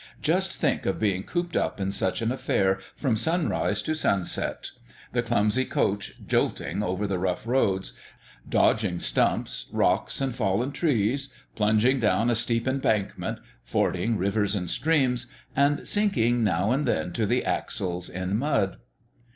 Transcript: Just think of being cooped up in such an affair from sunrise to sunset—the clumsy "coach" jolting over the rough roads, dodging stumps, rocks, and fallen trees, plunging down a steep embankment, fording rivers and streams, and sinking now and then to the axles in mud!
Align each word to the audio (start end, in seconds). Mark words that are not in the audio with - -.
Just 0.23 0.55
think 0.55 0.87
of 0.87 0.97
being 0.99 1.21
cooped 1.21 1.55
up 1.55 1.79
in 1.79 1.91
such 1.91 2.23
an 2.23 2.31
affair 2.31 2.79
from 2.95 3.15
sunrise 3.15 3.83
to 3.83 3.93
sunset—the 3.93 5.21
clumsy 5.21 5.63
"coach" 5.63 6.15
jolting 6.25 6.81
over 6.81 7.05
the 7.05 7.19
rough 7.19 7.45
roads, 7.45 7.93
dodging 8.49 8.97
stumps, 8.97 9.67
rocks, 9.71 10.19
and 10.19 10.33
fallen 10.33 10.71
trees, 10.71 11.29
plunging 11.55 11.99
down 11.99 12.31
a 12.31 12.35
steep 12.35 12.67
embankment, 12.67 13.37
fording 13.63 14.17
rivers 14.17 14.55
and 14.55 14.71
streams, 14.71 15.27
and 15.55 15.87
sinking 15.87 16.43
now 16.43 16.71
and 16.71 16.87
then 16.87 17.13
to 17.13 17.27
the 17.27 17.45
axles 17.45 18.09
in 18.09 18.35
mud! 18.37 18.77